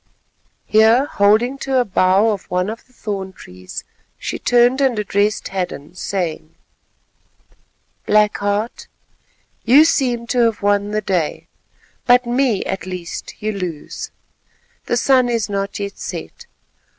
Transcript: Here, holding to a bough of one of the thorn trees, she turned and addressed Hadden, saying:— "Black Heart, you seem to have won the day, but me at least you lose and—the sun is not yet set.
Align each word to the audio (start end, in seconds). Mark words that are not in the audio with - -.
Here, 0.65 1.05
holding 1.05 1.59
to 1.59 1.77
a 1.77 1.85
bough 1.85 2.29
of 2.31 2.49
one 2.49 2.71
of 2.71 2.87
the 2.87 2.91
thorn 2.91 3.33
trees, 3.33 3.83
she 4.17 4.39
turned 4.39 4.81
and 4.81 4.97
addressed 4.97 5.49
Hadden, 5.49 5.93
saying:— 5.93 6.55
"Black 8.07 8.37
Heart, 8.39 8.87
you 9.63 9.85
seem 9.85 10.25
to 10.25 10.39
have 10.45 10.63
won 10.63 10.89
the 10.89 11.01
day, 11.01 11.45
but 12.07 12.25
me 12.25 12.65
at 12.65 12.87
least 12.87 13.35
you 13.43 13.51
lose 13.51 14.07
and—the 14.79 14.97
sun 14.97 15.29
is 15.29 15.49
not 15.49 15.79
yet 15.79 15.99
set. 15.99 16.47